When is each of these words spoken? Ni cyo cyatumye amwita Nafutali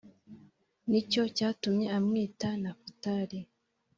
Ni 0.89 1.01
cyo 1.11 1.23
cyatumye 1.35 1.87
amwita 1.97 2.49
Nafutali 2.61 3.39